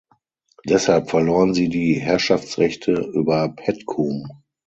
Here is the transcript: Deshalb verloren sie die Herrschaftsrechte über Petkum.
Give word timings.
Deshalb 0.65 1.11
verloren 1.11 1.53
sie 1.53 1.69
die 1.69 1.93
Herrschaftsrechte 1.93 2.93
über 3.13 3.49
Petkum. 3.49 4.27